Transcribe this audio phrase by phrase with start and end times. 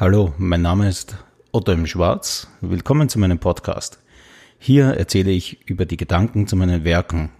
[0.00, 1.16] Hallo, mein Name ist
[1.50, 2.46] Otto im Schwarz.
[2.60, 3.98] Willkommen zu meinem Podcast.
[4.60, 7.30] Hier erzähle ich über die Gedanken zu meinen Werken,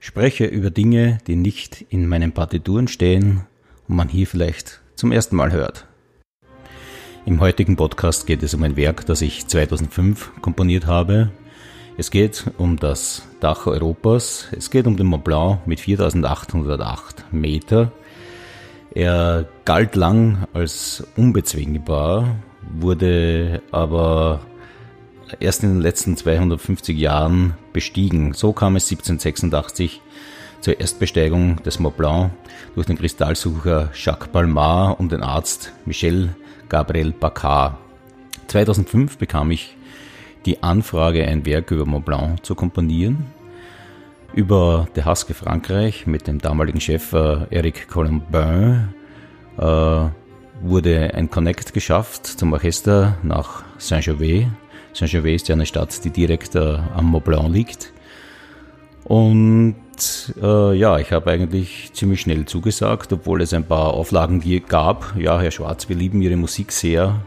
[0.00, 3.46] spreche über Dinge, die nicht in meinen Partituren stehen
[3.86, 5.86] und man hier vielleicht zum ersten Mal hört.
[7.26, 11.30] Im heutigen Podcast geht es um ein Werk, das ich 2005 komponiert habe.
[11.96, 14.48] Es geht um das Dach Europas.
[14.50, 17.92] Es geht um den Mont Blanc mit 4808 Meter
[18.94, 24.40] er galt lang als unbezwingbar, wurde aber
[25.38, 28.32] erst in den letzten 250 Jahren bestiegen.
[28.32, 30.00] So kam es 1786
[30.60, 32.32] zur Erstbesteigung des Mont Blanc
[32.74, 36.34] durch den Kristallsucher Jacques Palmar und den Arzt Michel
[36.68, 37.78] Gabriel Baccar.
[38.48, 39.76] 2005 bekam ich
[40.46, 43.26] die Anfrage, ein Werk über Mont Blanc zu komponieren
[44.34, 48.88] über De Haske Frankreich mit dem damaligen Chef äh, Eric Colombin
[49.58, 50.04] äh,
[50.62, 54.46] wurde ein Connect geschafft zum Orchester nach Saint-Gervais.
[54.92, 57.92] Saint-Gervais ist ja eine Stadt, die direkt äh, am Mont Blanc liegt.
[59.04, 59.74] Und
[60.40, 65.16] äh, ja, ich habe eigentlich ziemlich schnell zugesagt, obwohl es ein paar Auflagen gab.
[65.16, 67.20] Ja, Herr Schwarz, wir lieben Ihre Musik sehr,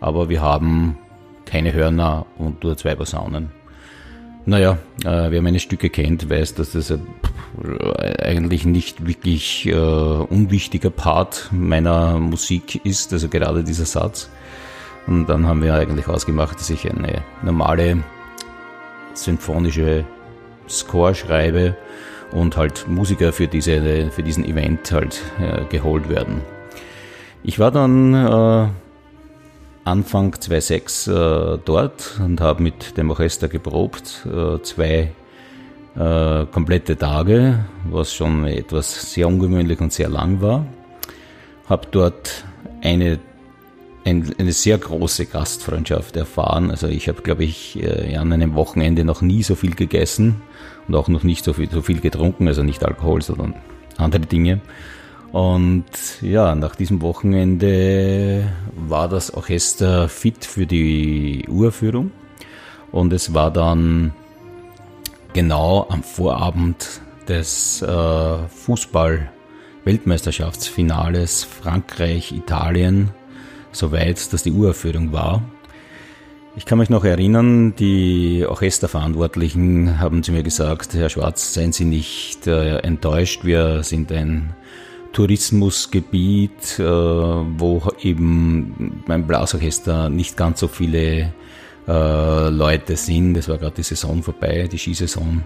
[0.00, 0.98] aber wir haben
[1.44, 3.57] keine Hörner und nur zwei Posaunen.
[4.48, 6.90] Naja, äh, wer meine Stücke kennt, weiß, dass das
[8.22, 14.30] eigentlich nicht wirklich äh, unwichtiger Part meiner Musik ist, also gerade dieser Satz.
[15.06, 18.02] Und dann haben wir eigentlich ausgemacht, dass ich eine normale
[19.12, 20.06] symphonische
[20.66, 21.76] Score schreibe
[22.32, 26.40] und halt Musiker für, diese, für diesen Event halt äh, geholt werden.
[27.42, 28.68] Ich war dann äh,
[29.88, 35.12] Anfang 2006 äh, dort und habe mit dem Orchester geprobt, äh, zwei
[35.96, 40.66] äh, komplette Tage, was schon etwas sehr ungewöhnlich und sehr lang war.
[41.68, 42.44] Habe dort
[42.82, 43.18] eine,
[44.04, 46.70] ein, eine sehr große Gastfreundschaft erfahren.
[46.70, 50.42] Also ich habe, glaube ich, äh, an einem Wochenende noch nie so viel gegessen
[50.86, 53.54] und auch noch nicht so viel, so viel getrunken, also nicht Alkohol, sondern
[53.96, 54.60] andere Dinge.
[55.32, 62.12] Und ja, nach diesem Wochenende war das Orchester fit für die Uraufführung.
[62.92, 64.12] Und es war dann
[65.34, 73.10] genau am Vorabend des äh, Fußball-Weltmeisterschaftsfinales Frankreich-Italien
[73.72, 75.42] soweit, dass die Uraufführung war.
[76.56, 81.84] Ich kann mich noch erinnern, die Orchesterverantwortlichen haben zu mir gesagt, Herr Schwarz, seien Sie
[81.84, 84.54] nicht äh, enttäuscht, wir sind ein
[85.12, 91.32] Tourismusgebiet, äh, wo eben beim Blasorchester nicht ganz so viele
[91.88, 93.36] äh, Leute sind.
[93.36, 95.42] Es war gerade die Saison vorbei, die Skisaison.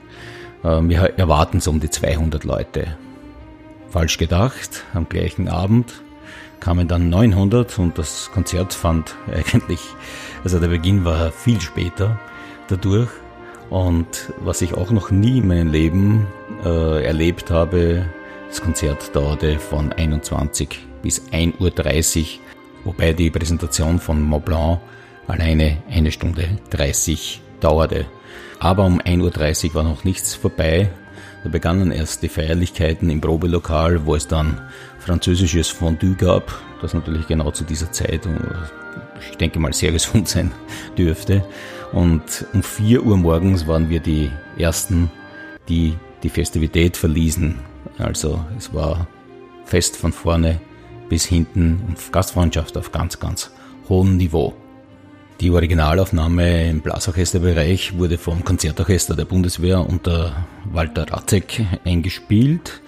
[0.65, 2.97] Äh, wir erwarten so um die 200 Leute.
[3.89, 6.03] Falsch gedacht, am gleichen Abend
[6.61, 9.81] kamen dann 900 und das Konzert fand eigentlich,
[10.45, 12.19] also der Beginn war viel später
[12.69, 13.11] dadurch.
[13.71, 16.27] Und was ich auch noch nie in meinem Leben
[16.65, 18.05] äh, erlebt habe,
[18.53, 22.27] das Konzert dauerte von 21 bis 1.30 Uhr,
[22.85, 24.79] wobei die Präsentation von Mont Blanc
[25.27, 28.05] alleine eine Stunde 30 dauerte.
[28.61, 30.91] Aber um 1.30 Uhr war noch nichts vorbei.
[31.43, 34.61] Da begannen erst die Feierlichkeiten im Probelokal, wo es dann
[34.99, 38.29] französisches Fondue gab, das natürlich genau zu dieser Zeit,
[39.31, 40.53] ich denke mal, sehr gesund sein
[40.99, 41.43] dürfte.
[41.93, 45.11] Und um 4 Uhr morgens waren wir die Ersten,
[45.71, 47.72] die die Festivität verließen.
[47.99, 49.07] Also es war
[49.65, 50.61] fest von vorne
[51.09, 53.51] bis hinten und Gastfreundschaft auf ganz, ganz
[53.89, 54.55] hohem Niveau.
[55.41, 62.81] Die Originalaufnahme im Blasorchesterbereich wurde vom Konzertorchester der Bundeswehr unter Walter Ratzek eingespielt.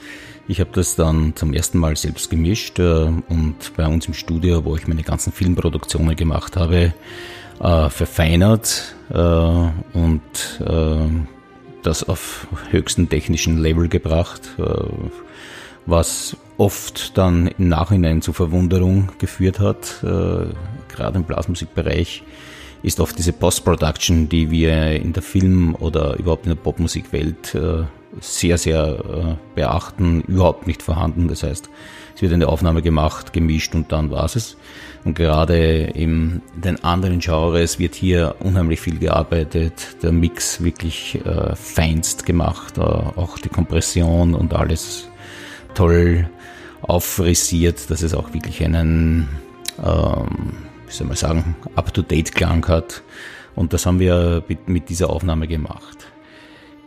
[0.46, 4.64] Ich habe das dann zum ersten Mal selbst gemischt äh, und bei uns im Studio,
[4.64, 6.92] wo ich meine ganzen Filmproduktionen gemacht habe,
[7.60, 10.22] äh, verfeinert äh, und
[11.86, 14.62] das auf höchsten technischen Level gebracht, äh,
[15.86, 20.02] was oft dann im Nachhinein zu Verwunderung geführt hat.
[20.02, 20.46] Äh,
[20.88, 22.22] gerade im Blasmusikbereich
[22.82, 27.84] ist oft diese Post-Production, die wir in der Film- oder überhaupt in der Popmusikwelt äh,
[28.20, 31.26] sehr, sehr beachten, überhaupt nicht vorhanden.
[31.26, 31.68] Das heißt,
[32.14, 34.56] es wird eine Aufnahme gemacht, gemischt und dann war es.
[35.04, 41.54] Und gerade in den anderen Genres wird hier unheimlich viel gearbeitet, der Mix wirklich äh,
[41.56, 45.08] feinst gemacht, äh, auch die Kompression und alles
[45.74, 46.28] toll
[46.82, 49.28] auffrisiert, dass es auch wirklich einen,
[49.84, 50.52] ähm,
[50.86, 53.02] wie soll man sagen, up-to-date-Klang hat.
[53.54, 56.06] Und das haben wir mit dieser Aufnahme gemacht.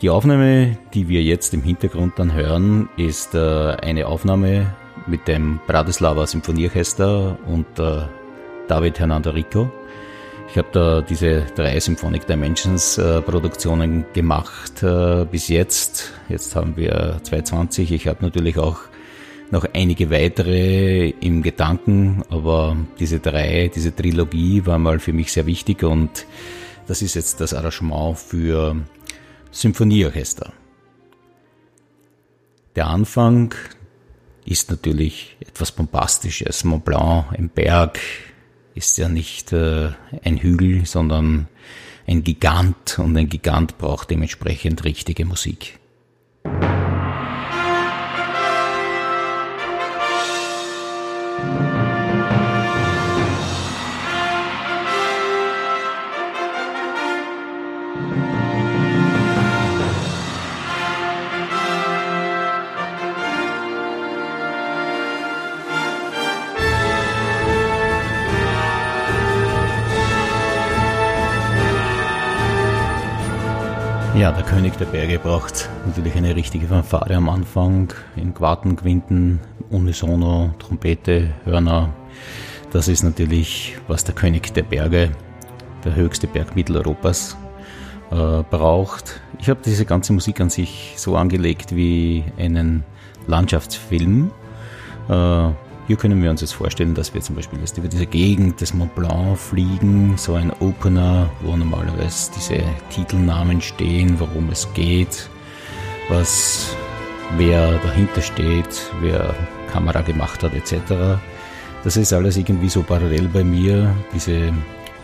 [0.02, 4.76] Die Aufnahme, die wir jetzt im Hintergrund dann hören, ist äh, eine Aufnahme
[5.08, 8.10] mit dem Bratislava Symphonieorchester unter
[8.68, 9.72] David Hernando Rico.
[10.50, 16.14] Ich habe da diese drei Symphonic Dimensions äh, Produktionen gemacht äh, bis jetzt.
[16.30, 17.92] Jetzt haben wir 220.
[17.92, 18.80] Ich habe natürlich auch
[19.52, 25.46] noch einige weitere im Gedanken, aber diese drei, diese Trilogie war mal für mich sehr
[25.46, 26.26] wichtig und
[26.88, 28.76] das ist jetzt das Arrangement für
[29.52, 30.54] Symphonieorchester.
[32.76, 33.54] Der Anfang
[34.48, 36.64] ist natürlich etwas Bombastisches.
[36.64, 38.00] Mont Blanc, ein Berg,
[38.76, 39.90] ist ja nicht äh,
[40.24, 41.48] ein Hügel, sondern
[42.08, 45.80] ein Gigant und ein Gigant braucht dementsprechend richtige Musik.
[74.18, 79.40] Ja, der König der Berge braucht natürlich eine richtige Fanfare am Anfang, in Quarten, Quinten,
[79.70, 81.94] Unisono, Trompete, Hörner.
[82.72, 85.12] Das ist natürlich, was der König der Berge,
[85.86, 87.38] der höchste Berg Mitteleuropas,
[88.10, 89.22] äh, braucht.
[89.38, 92.84] Ich habe diese ganze Musik an sich so angelegt wie einen
[93.28, 94.32] Landschaftsfilm.
[95.10, 95.50] Äh,
[95.88, 98.74] hier können wir uns jetzt vorstellen, dass wir zum Beispiel jetzt über diese Gegend des
[98.74, 105.30] Mont Blanc fliegen, so ein Opener, wo normalerweise diese Titelnamen stehen, worum es geht,
[106.10, 106.76] was,
[107.38, 109.34] wer dahinter steht, wer
[109.72, 111.20] Kamera gemacht hat, etc.
[111.86, 114.52] Das ist alles irgendwie so parallel bei mir, diese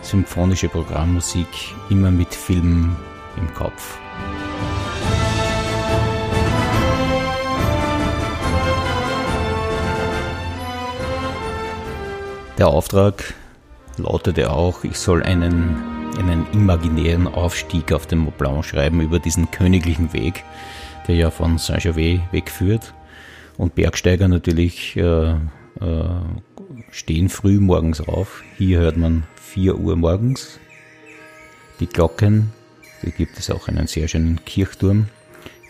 [0.02, 1.48] symphonische Programmmusik
[1.88, 2.94] immer mit Film
[3.38, 3.98] im Kopf.
[12.56, 13.34] Der Auftrag
[13.96, 15.76] lautete auch, ich soll einen,
[16.18, 20.44] einen imaginären Aufstieg auf den Mont Blanc schreiben über diesen königlichen Weg,
[21.08, 22.94] der ja von Saint-Gervais wegführt.
[23.56, 25.36] Und Bergsteiger natürlich äh, äh,
[26.92, 28.44] stehen früh morgens auf.
[28.56, 30.60] Hier hört man 4 Uhr morgens
[31.80, 32.52] die Glocken.
[33.00, 35.08] Hier gibt es auch einen sehr schönen Kirchturm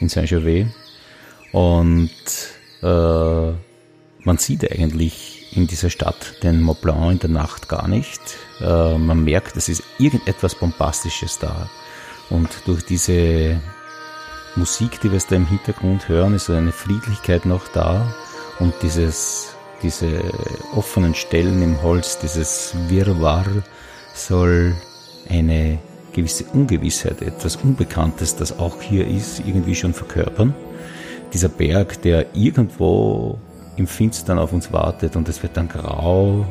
[0.00, 0.66] in Saint-Gervais.
[1.52, 2.10] Und
[2.82, 3.52] äh,
[4.24, 8.20] man sieht eigentlich in dieser Stadt den Mont Blanc in der Nacht gar nicht.
[8.60, 11.68] Äh, man merkt, es ist irgendetwas Bombastisches da.
[12.30, 13.60] Und durch diese
[14.56, 18.14] Musik, die wir da im Hintergrund hören, ist eine Friedlichkeit noch da.
[18.58, 20.20] Und dieses, diese
[20.74, 23.46] offenen Stellen im Holz, dieses Wirrwarr
[24.14, 24.74] soll
[25.28, 25.78] eine
[26.12, 30.54] gewisse Ungewissheit, etwas Unbekanntes, das auch hier ist, irgendwie schon verkörpern.
[31.32, 33.38] Dieser Berg, der irgendwo
[33.76, 36.46] im Finstern auf uns wartet und es wird dann grau.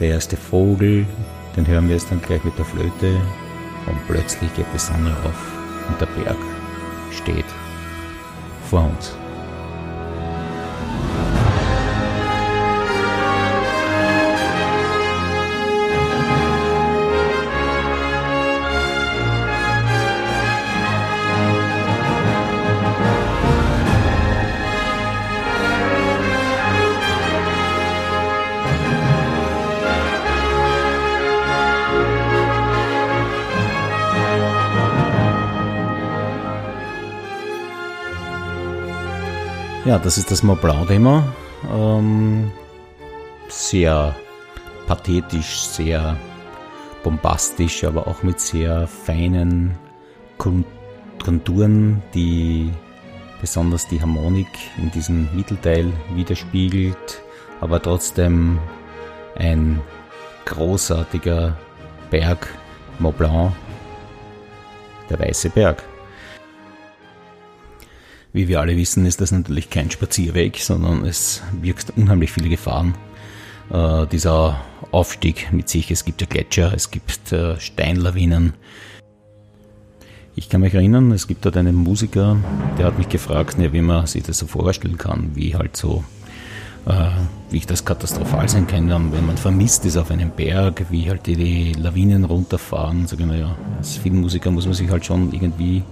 [0.00, 1.06] Der erste Vogel,
[1.56, 3.14] den hören wir jetzt dann gleich mit der Flöte
[3.86, 6.36] und plötzlich geht die Sonne auf und der Berg
[7.10, 7.44] steht
[8.70, 9.21] vor uns.
[39.84, 41.24] Ja, das ist das Mont Blanc-Thema.
[41.74, 42.52] Ähm,
[43.48, 44.14] sehr
[44.86, 46.16] pathetisch, sehr
[47.02, 49.76] bombastisch, aber auch mit sehr feinen
[50.38, 52.70] Konturen, die
[53.40, 54.46] besonders die Harmonik
[54.78, 57.20] in diesem Mittelteil widerspiegelt,
[57.60, 58.60] aber trotzdem
[59.34, 59.80] ein
[60.44, 61.56] großartiger
[62.08, 62.46] Berg,
[63.00, 63.52] Mont Blanc,
[65.10, 65.82] der Weiße Berg.
[68.32, 72.94] Wie wir alle wissen, ist das natürlich kein Spazierweg, sondern es birgt unheimlich viele Gefahren.
[73.70, 74.58] Äh, dieser
[74.90, 78.54] Aufstieg mit sich, es gibt ja Gletscher, es gibt äh, Steinlawinen.
[80.34, 82.38] Ich kann mich erinnern, es gibt dort einen Musiker,
[82.78, 86.02] der hat mich gefragt, ne, wie man sich das so vorstellen kann, wie halt so,
[86.86, 87.10] äh,
[87.50, 91.26] wie ich das katastrophal sein kann, wenn man vermisst ist auf einem Berg, wie halt
[91.26, 93.06] die, die Lawinen runterfahren.
[93.06, 95.82] Sag ich, naja, als Filmmusiker muss man sich halt schon irgendwie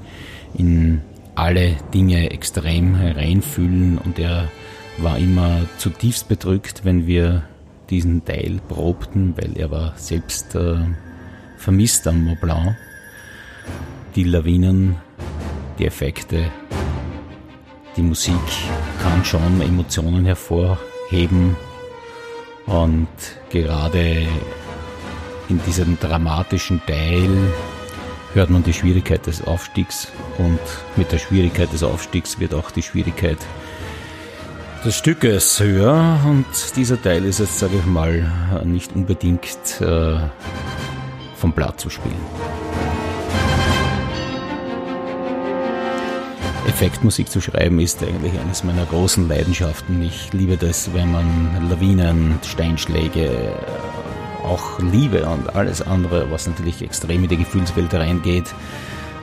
[0.55, 1.03] in
[1.41, 4.51] alle Dinge extrem hereinfühlen und er
[4.99, 7.45] war immer zutiefst bedrückt, wenn wir
[7.89, 10.77] diesen Teil probten, weil er war selbst äh,
[11.57, 12.77] vermisst am Mont Blanc.
[14.17, 14.97] Die Lawinen,
[15.79, 16.45] die Effekte,
[17.97, 18.35] die Musik
[19.03, 21.57] kann schon Emotionen hervorheben
[22.67, 23.09] und
[23.49, 24.27] gerade
[25.49, 27.31] in diesem dramatischen Teil
[28.35, 30.09] hört man die Schwierigkeit des Aufstiegs
[30.39, 30.61] und
[30.97, 33.39] mit der Schwierigkeit des Aufstiegs wird auch die Schwierigkeit
[34.85, 36.47] des Stückes höher und
[36.77, 38.31] dieser Teil ist jetzt, sage ich mal,
[38.65, 40.19] nicht unbedingt äh,
[41.37, 42.17] vom Blatt zu spielen.
[46.67, 50.03] Effektmusik zu schreiben ist eigentlich eines meiner großen Leidenschaften.
[50.03, 53.53] Ich liebe das, wenn man Lawinen, Steinschläge,
[54.51, 58.47] auch Liebe und alles andere, was natürlich extrem in die Gefühlswelt reingeht,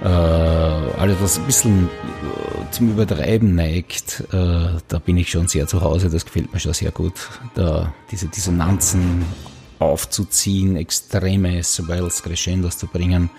[0.04, 5.68] äh, alles was ein bisschen äh, zum Übertreiben neigt, äh, da bin ich schon sehr
[5.68, 7.14] zu Hause, das gefällt mir schon sehr gut,
[7.56, 9.26] da diese Dissonanzen
[9.80, 13.30] aufzuziehen, extreme Swells, Crescendos zu bringen,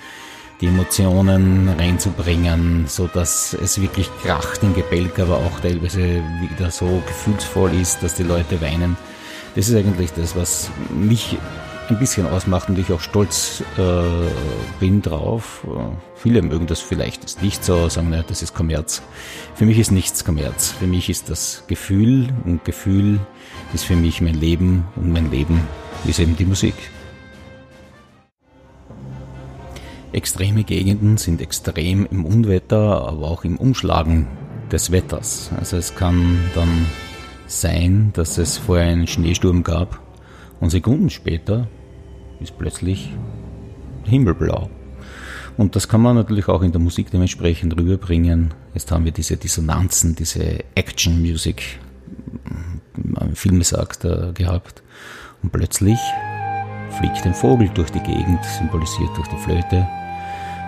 [0.60, 7.02] die Emotionen reinzubringen, so dass es wirklich kracht im Gebälk, aber auch teilweise wieder so
[7.06, 8.96] gefühlsvoll ist, dass die Leute weinen.
[9.54, 11.38] Das ist eigentlich das, was mich
[11.90, 13.82] ein bisschen ausmacht und ich auch stolz äh,
[14.80, 15.66] bin drauf.
[16.14, 19.02] Viele mögen das vielleicht nicht so, sagen, na, das ist Kommerz.
[19.54, 20.72] Für mich ist nichts Kommerz.
[20.72, 23.20] Für mich ist das Gefühl und Gefühl
[23.74, 25.60] ist für mich mein Leben und mein Leben
[26.06, 26.74] ist eben die Musik.
[30.12, 34.26] Extreme Gegenden sind extrem im Unwetter, aber auch im Umschlagen
[34.72, 35.50] des Wetters.
[35.58, 36.86] Also es kann dann
[37.46, 40.00] sein, dass es vorher einen Schneesturm gab
[40.60, 41.68] und Sekunden später
[42.40, 43.10] ist plötzlich
[44.04, 44.70] himmelblau.
[45.56, 48.54] Und das kann man natürlich auch in der Musik dementsprechend rüberbringen.
[48.74, 51.80] Jetzt haben wir diese Dissonanzen, diese Action Music,
[53.62, 54.82] sagt, äh, gehabt.
[55.42, 55.98] Und plötzlich
[56.98, 59.86] fliegt ein Vogel durch die Gegend, symbolisiert durch die Flöte,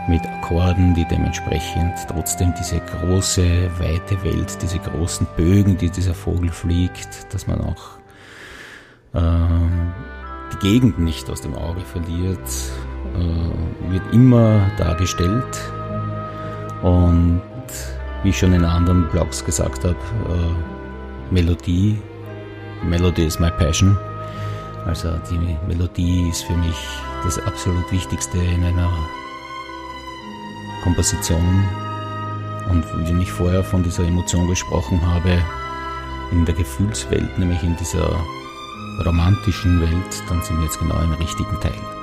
[0.08, 6.50] mit Akkorden, die dementsprechend trotzdem diese große, weite Welt, diese großen Bögen, die dieser Vogel
[6.50, 7.98] fliegt, dass man auch
[9.14, 10.19] äh,
[10.52, 12.38] die Gegend nicht aus dem Auge verliert,
[13.14, 15.58] äh, wird immer dargestellt.
[16.82, 17.42] Und
[18.22, 21.98] wie ich schon in anderen Blogs gesagt habe, äh, Melodie,
[22.82, 23.96] Melody is my passion.
[24.86, 26.76] Also die Melodie ist für mich
[27.22, 28.90] das absolut Wichtigste in einer
[30.82, 31.64] Komposition.
[32.70, 35.42] Und wenn ich vorher von dieser Emotion gesprochen habe,
[36.32, 38.24] in der Gefühlswelt, nämlich in dieser
[38.98, 41.99] romantischen Welt, dann sind wir jetzt genau im richtigen Teil.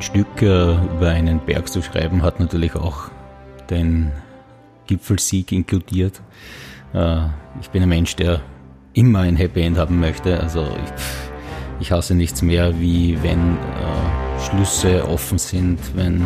[0.00, 3.10] Stück äh, über einen Berg zu schreiben, hat natürlich auch
[3.70, 4.12] den
[4.86, 6.20] Gipfelsieg inkludiert.
[6.94, 7.26] Äh,
[7.60, 8.40] ich bin ein Mensch, der
[8.94, 10.40] immer ein Happy End haben möchte.
[10.40, 11.02] Also ich,
[11.80, 16.24] ich hasse nichts mehr, wie wenn äh, Schlüsse offen sind, wenn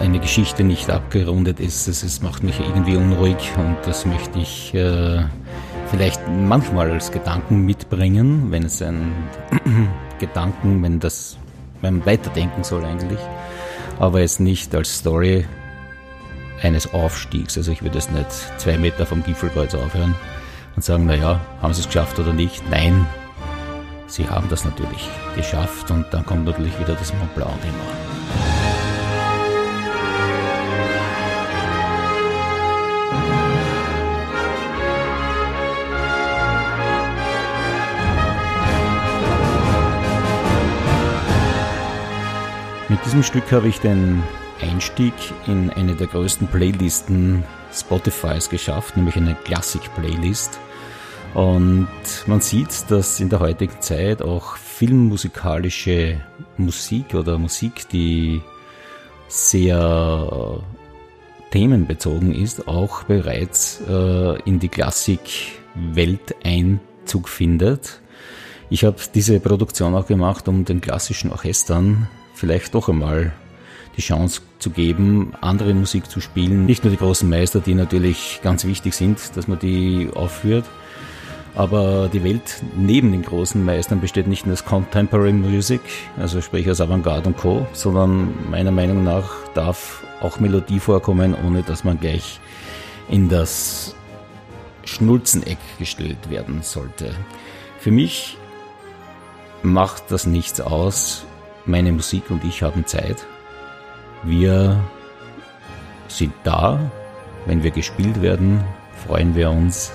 [0.00, 1.88] eine Geschichte nicht abgerundet ist.
[1.88, 5.24] Das, das macht mich irgendwie unruhig und das möchte ich äh,
[5.90, 9.12] vielleicht manchmal als Gedanken mitbringen, wenn es ein
[10.18, 11.38] Gedanken, wenn das
[11.86, 13.20] beim Weiterdenken soll eigentlich,
[14.00, 15.46] aber jetzt nicht als Story
[16.60, 17.56] eines Aufstiegs.
[17.56, 18.26] Also ich würde jetzt nicht
[18.58, 20.16] zwei Meter vom Gipfelkreuz aufhören
[20.74, 22.68] und sagen, naja, haben sie es geschafft oder nicht?
[22.70, 23.06] Nein,
[24.08, 28.05] sie haben das natürlich geschafft und dann kommt natürlich wieder das Mont Blanc-Thema.
[43.16, 44.22] Diesem Stück habe ich den
[44.60, 45.14] Einstieg
[45.46, 50.58] in eine der größten Playlisten Spotifys geschafft, nämlich eine Klassik-Playlist.
[51.32, 51.88] Und
[52.26, 56.20] man sieht, dass in der heutigen Zeit auch filmmusikalische
[56.58, 58.42] Musik oder Musik, die
[59.28, 68.02] sehr äh, themenbezogen ist, auch bereits äh, in die Klassikwelt Einzug findet.
[68.68, 73.32] Ich habe diese Produktion auch gemacht, um den klassischen Orchestern vielleicht doch einmal
[73.96, 76.66] die Chance zu geben, andere Musik zu spielen.
[76.66, 80.66] Nicht nur die großen Meister, die natürlich ganz wichtig sind, dass man die aufführt,
[81.54, 85.80] aber die Welt neben den großen Meistern besteht nicht nur aus Contemporary Music,
[86.18, 91.62] also sprich aus Avantgarde und Co., sondern meiner Meinung nach darf auch Melodie vorkommen, ohne
[91.62, 92.40] dass man gleich
[93.08, 93.94] in das
[94.84, 97.14] Schnulzeneck gestellt werden sollte.
[97.78, 98.36] Für mich
[99.62, 101.24] macht das nichts aus.
[101.66, 103.26] Meine Musik und ich haben Zeit.
[104.22, 104.82] Wir
[106.06, 106.78] sind da.
[107.44, 108.62] Wenn wir gespielt werden,
[109.04, 109.92] freuen wir uns.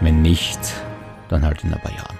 [0.00, 0.60] Wenn nicht,
[1.28, 2.19] dann halt in ein paar Jahren.